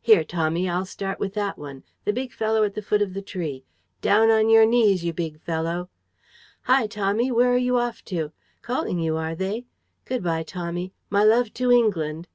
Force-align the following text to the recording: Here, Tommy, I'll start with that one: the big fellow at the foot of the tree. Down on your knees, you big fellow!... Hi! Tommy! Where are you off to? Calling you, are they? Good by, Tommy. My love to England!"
Here, 0.00 0.22
Tommy, 0.22 0.68
I'll 0.70 0.84
start 0.84 1.18
with 1.18 1.34
that 1.34 1.58
one: 1.58 1.82
the 2.04 2.12
big 2.12 2.32
fellow 2.32 2.62
at 2.62 2.74
the 2.76 2.80
foot 2.80 3.02
of 3.02 3.12
the 3.12 3.20
tree. 3.20 3.64
Down 4.02 4.30
on 4.30 4.48
your 4.48 4.64
knees, 4.64 5.04
you 5.04 5.12
big 5.12 5.40
fellow!... 5.40 5.88
Hi! 6.70 6.86
Tommy! 6.86 7.32
Where 7.32 7.52
are 7.52 7.56
you 7.56 7.76
off 7.76 8.04
to? 8.04 8.30
Calling 8.62 9.00
you, 9.00 9.16
are 9.16 9.34
they? 9.34 9.66
Good 10.04 10.22
by, 10.22 10.44
Tommy. 10.44 10.92
My 11.10 11.24
love 11.24 11.52
to 11.54 11.72
England!" 11.72 12.28